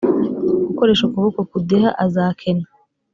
[0.71, 2.65] ukoresha ukuboko kudeha azakena